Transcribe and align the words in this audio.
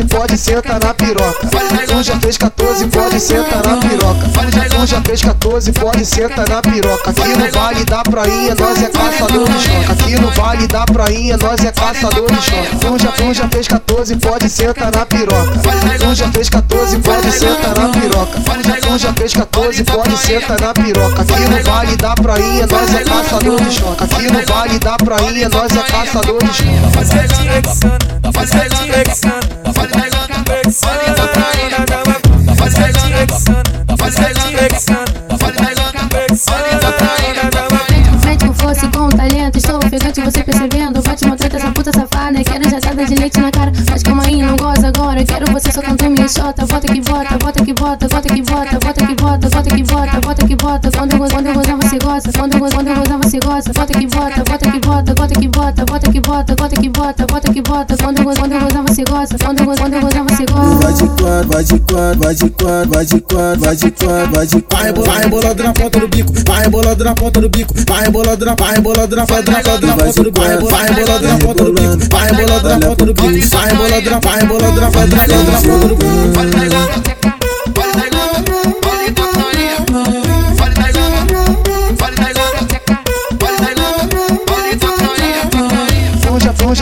14, 0.00 0.04
pode 0.04 0.38
sentar 0.38 0.80
na 0.80 0.94
piroca. 0.94 1.48
Tu 1.86 2.02
já 2.02 2.18
fez 2.20 2.38
14, 2.38 2.86
pode 2.86 3.20
sentar 3.20 3.66
na 3.66 3.76
piroca. 3.76 4.28
Tu 4.70 4.86
já 4.86 5.00
fez 5.02 5.22
14, 5.22 5.72
pode 5.72 6.04
sentar 6.04 6.48
na 6.48 6.62
piroca. 6.62 7.10
Aqui 7.10 7.28
no 7.28 7.50
vale 7.50 7.84
da 7.84 8.02
prainha, 8.02 8.54
nós 8.54 8.82
é 8.82 8.88
caçador 8.88 9.48
de 9.48 9.60
choca. 9.60 9.92
Aqui 9.92 10.16
no 10.16 10.30
vale 10.30 10.66
da 10.66 10.84
prainha, 10.86 11.36
nós 11.36 11.64
é 11.64 11.72
caçador 11.72 12.30
de 12.30 12.42
choca. 12.42 12.76
Tu 13.16 13.34
já 13.34 13.48
fez 13.48 13.68
14, 13.68 14.16
pode 14.16 14.48
sentar 14.48 14.92
na 14.92 15.06
piroca. 15.06 15.60
Tu 15.98 16.14
já 16.14 16.32
fez 16.32 16.48
14, 16.48 16.98
pode 16.98 17.32
sentar 17.32 17.78
na 17.78 17.88
piroca. 17.88 18.40
Tu 18.90 18.98
já 18.98 19.12
fez 19.12 19.32
14, 19.32 19.84
pode 19.84 20.16
sentar 20.16 20.60
na 20.60 20.74
piroca. 20.74 21.22
Aqui 21.22 21.40
no 21.48 21.62
vale 21.62 21.96
da 21.96 22.12
prainha, 22.16 22.66
nós 22.66 22.92
é 22.92 23.04
caçador 23.04 23.60
de 23.62 23.70
choca. 23.70 24.04
Aqui 24.04 24.22
no 24.28 24.44
vale 24.44 24.78
da 24.80 24.96
prainha, 24.96 25.48
nós 25.48 25.76
é 25.76 25.82
caçador 25.82 26.42
de 26.42 26.52
choca. 26.52 26.86
Rapaziadinha 26.86 27.52
exana, 27.64 27.98
rapaziadinha 28.24 29.02
exana, 29.08 29.40
rapaziadinha 29.64 30.56
exana, 30.66 31.00
rapaziadinha 32.48 33.22
exana, 33.28 33.62
rapaziadinha 33.88 34.68
exana, 34.72 35.20
Frente 38.20 38.44
com 38.44 38.54
força 38.54 38.86
e 38.86 38.88
com 38.88 39.08
talento, 39.08 39.56
estou 39.56 39.76
ofegante, 39.76 40.20
você 40.20 40.42
percebendo. 40.42 40.99
De 43.06 43.14
leite 43.14 43.40
na 43.40 43.50
cara. 43.50 43.72
Mas 43.90 44.02
calma 44.02 44.24
aí, 44.26 44.42
não 44.42 44.56
goza 44.56 44.88
agora, 44.88 45.24
quero 45.24 45.50
você 45.52 45.72
só 45.72 45.82
cantar 45.82 46.10
minha 46.10 46.28
xota. 46.28 46.66
Bota 46.66 46.92
que 46.92 47.00
bota, 47.00 47.38
bota 47.38 47.64
que 47.64 47.72
bota, 47.72 48.08
bota 48.08 48.34
que 48.34 48.42
bota, 48.42 48.78
bota 48.78 49.06
que 49.06 49.14
bota, 49.14 49.48
bota 49.48 49.76
que 49.76 49.84
bota, 49.84 50.20
bota 50.20 50.46
que 50.46 50.56
bota. 50.56 50.90
Quando 50.90 51.12
eu 51.12 51.18
gozar 51.18 51.76
você 51.76 51.98
gosta, 51.98 52.30
quando 52.32 52.54
eu 52.54 52.60
gozar 52.60 53.18
você 53.18 53.38
gosta. 53.38 53.72
Bota 53.72 53.98
que 53.98 54.06
bota, 54.06 54.44
bota 54.44 54.70
que 54.70 54.78
bota, 54.80 55.14
bota 55.14 55.40
que 55.40 55.48
bota, 55.48 55.84
que 55.84 55.99
bota, 56.30 56.54
bota 56.54 56.76
que 56.80 56.88
bota, 56.88 57.26
bota 57.26 57.52
que 57.52 57.60
bota. 57.62 57.96
Quando 57.96 58.18
eu 58.18 58.24
go- 58.24 58.34
quando 58.38 58.52
eu 58.52 58.60
gozar 58.60 58.82
você 58.86 59.04
gosta, 59.04 59.36
quando 59.44 59.58
eu 59.60 59.66
go- 59.66 59.74
quando 59.76 59.94
eu 59.94 60.00
gozar 60.00 60.22
você 60.24 60.46
gosta. 60.46 60.76
Vai 60.80 60.92
de 60.94 61.08
quatro, 61.08 61.48
vai 61.50 61.64
de 61.64 61.78
quatro, 61.80 62.20
vai 62.20 62.34
de 62.34 62.50
quatro, 62.50 62.90
vai 62.90 63.04
de 63.04 63.20
quatro, 63.20 63.60
vai 63.60 63.76
de 63.76 63.90
quatro, 63.90 64.30
vai 64.30 64.46
de 64.46 64.62
quatro. 64.62 65.02
Vai 65.02 65.18
rebolando 65.24 65.62
na 65.64 65.72
ponta 65.72 65.98
do 66.00 66.08
bico, 66.08 66.32
vai 66.46 66.62
rebolando 66.62 67.04
na 67.04 67.14
ponta 67.14 67.40
do 67.40 67.48
bico, 67.48 67.74
vai 67.88 68.02
rebolando 68.04 68.44
na, 68.46 68.54
vai 68.54 68.74
rebolando 68.74 69.16
na 69.16 69.26
ponta, 69.26 69.50
na 69.50 69.58
ponta, 69.62 69.86
na 69.86 69.92
ponta 69.96 70.22
do 70.22 70.30
bico, 70.32 70.70
vai 70.70 70.86
rebolando, 70.88 71.26
na 71.28 71.38
ponta 71.38 71.64
do 71.64 71.72
bico, 71.72 72.08
vai 72.10 72.26
rebolando 72.30 72.68
na 72.68 72.78
ponta 72.78 73.04
do 73.06 73.14
bico, 73.14 73.48
vai 73.48 73.70
rebolando 73.70 74.10
na, 74.10 74.18
vai 74.20 74.40
rebolando 74.40 74.80
na 74.80 74.90
ponta, 74.90 75.16
na 75.16 75.24
ponta 75.60 75.88
do 75.88 75.96
bico. 75.96 77.09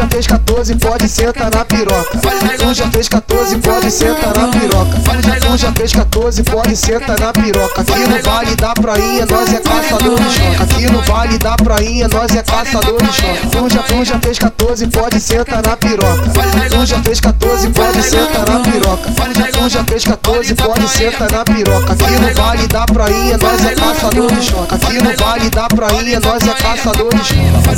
Fez 0.09 0.27
14, 0.27 0.75
pode 0.77 1.09
sentar 1.09 1.51
na 1.51 1.65
piroca. 1.65 2.19
Tu 2.59 2.75
já 2.75 2.91
fez 2.91 3.09
14, 3.09 3.59
pode 3.59 3.91
sentar 3.91 4.37
na 4.37 4.49
piroca. 4.49 4.99
Tu 5.41 5.57
já 5.57 5.73
fez 5.73 5.93
14, 5.93 6.43
pode 6.43 6.77
sentar 6.77 7.21
na 7.21 7.33
piroca. 7.33 7.81
Aqui 7.81 7.99
no 8.01 8.23
vale 8.23 8.57
da 8.57 8.75
prainha, 8.75 9.27
nós 9.27 9.55
é 9.55 9.61
caçador 9.61 10.19
de 10.19 10.31
choca. 10.31 10.65
Aqui 10.65 10.87
no 10.91 11.03
vale 11.03 11.39
da 11.39 11.57
prainha, 11.57 12.09
nós 12.09 12.35
é 12.35 12.43
caçador 12.43 13.03
de 13.03 13.13
choca. 13.13 13.47
Tu 13.51 14.05
já, 14.05 14.19
fez 14.19 14.39
14, 14.39 14.87
pode 14.87 15.21
sentar 15.21 15.63
na 15.63 15.77
piroca. 15.77 16.31
Tu 16.71 16.87
já 16.87 17.03
fez 17.03 17.21
14, 17.21 17.71
pode 17.71 18.03
sentar 18.03 18.49
na 18.49 18.61
piroca. 18.61 19.48
Tu 19.69 19.73
já 19.73 19.85
fez 19.85 20.03
14, 20.03 20.55
pode 20.55 20.89
sentar 20.89 21.31
na 21.31 21.45
piroca. 21.45 21.93
Aqui 21.93 22.11
no 22.13 22.35
vale 22.35 22.67
da 22.69 22.87
prainha, 22.87 23.37
nós 23.37 23.67
é 23.67 23.75
caçador 23.75 24.33
de 24.33 24.43
choca. 24.43 24.75
Aqui 24.75 24.95
no 24.95 25.15
vale 25.15 25.51
da 25.51 25.69
prainha, 25.69 26.21
nós 26.21 26.49
é 26.49 26.55
caçador 26.55 27.15
de 27.15 27.23
choca. 27.23 27.69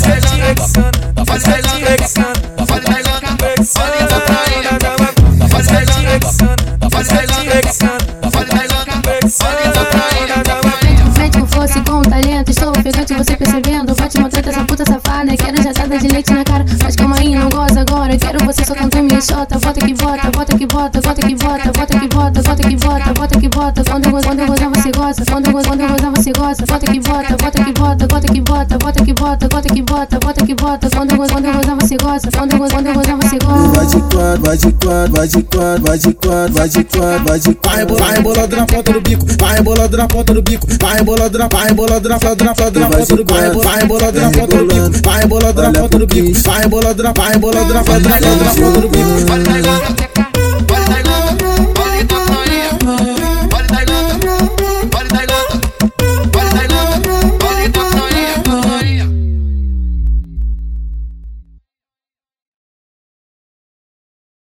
Jatada 15.72 15.98
de 15.98 16.08
leite 16.08 16.32
na 16.32 16.44
cara. 16.44 16.64
Mas 16.82 16.96
calma 16.96 17.16
aí, 17.18 17.34
não 17.34 17.48
goza 17.48 17.80
agora, 17.80 18.16
quero 18.16 18.44
você 18.44 18.64
só 18.64 18.74
cantar 18.74 19.02
minha 19.02 19.20
xota. 19.20 19.58
Bota 19.58 19.80
que 19.80 19.94
bota, 19.94 20.30
bota 20.30 20.58
que 20.58 20.66
bota, 20.66 21.00
bota 21.00 21.22
que 21.22 21.34
bota, 21.34 21.72
bota 21.72 21.98
que 21.98 22.08
bota, 22.08 22.42
bota 22.60 22.68
que 22.68 22.76
bota, 22.76 23.14
bota 23.14 23.40
que 23.40 23.48
bota. 23.48 23.84
Quando 23.84 24.04
eu, 24.06 24.10
go- 24.12 24.20
quando 24.22 24.74
você 24.74 24.90
gosta, 24.92 25.24
quando 25.30 25.46
eu, 25.46 25.52
go- 25.52 25.62
quando 25.62 26.16
você 26.16 26.32
gosta. 26.32 26.66
Bota 26.66 26.86
que 26.92 27.00
bota, 27.00 27.36
bota 27.36 27.64
que 27.64 27.72
bota, 27.72 28.06
bota 28.06 28.32
que 28.34 28.40
bota, 28.42 28.78
bota 28.78 29.04
que 29.04 29.12
bota, 29.14 29.48
bota 29.48 29.74
que 29.74 29.82
bota, 29.82 30.18
bota 30.20 30.46
que 30.46 30.54
bota. 30.54 30.90
Quando 30.90 31.10
eu, 31.12 31.16
go- 31.16 31.26
quando 31.28 31.80
você 31.80 31.96
gosta, 31.96 32.30
quando 32.36 32.52
eu, 32.52 32.58
go- 32.58 32.68
quando 32.70 32.86
você 33.22 33.38
Vai 33.38 33.70
gosta. 33.70 33.96
de 33.96 34.02
quatro, 34.02 34.42
vai 34.42 34.56
de 34.58 34.72
quatro, 34.72 35.12
vai 35.12 35.28
de 35.28 35.42
quatro, 35.42 35.82
vai 35.84 35.98
de 35.98 36.12
quatro, 36.14 36.52
vai 36.54 36.68
de 36.68 36.84
quatro, 36.84 37.24
vai 37.24 37.38
de 37.40 37.54
quatro. 37.54 37.96
Vai 37.96 38.08
vai 38.10 38.16
rebolando 38.16 38.56
na 38.56 38.66
ponta 38.66 38.92
do 38.92 39.00
bico, 39.00 39.26
vai 39.38 39.54
rebolando 39.54 39.96
na 39.96 40.06
ponta 40.08 40.34
do 40.34 40.42
bico, 40.42 40.66
vai 40.80 40.94
rebolando 40.96 41.38
na, 41.38 41.48
vai 41.48 41.66
rebolando 41.68 42.08
na, 42.08 42.18
na, 42.18 42.28
na, 42.28 42.44
na 42.44 42.54
ponta 42.54 42.70
do 42.70 43.24
bico, 43.24 43.32
vai 43.32 43.50
vai 43.60 43.80
rebolando 43.80 44.20
na 44.20 44.30
ponta 44.30 44.56
do 44.56 44.66
bico, 44.66 45.02
vai 45.04 45.20
rebolando 45.20 45.62
na 45.62 45.72
ponta 45.72 45.98
do 45.98 46.06
bico, 46.06 46.38
vai 46.42 46.60
rebolando 46.60 47.02
na, 47.02 47.12
vai 47.12 47.32
rebolando 47.32 47.74
na, 47.74 47.82
na, 47.82 47.98
na, 47.98 48.18
na 48.44 48.54
ponta 48.54 48.80
do 48.80 48.88
bico. 48.88 50.39